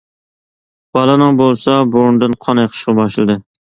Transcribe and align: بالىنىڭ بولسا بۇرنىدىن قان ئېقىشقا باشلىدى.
بالىنىڭ 0.97 1.39
بولسا 1.43 1.79
بۇرنىدىن 1.95 2.37
قان 2.45 2.67
ئېقىشقا 2.67 3.01
باشلىدى. 3.05 3.43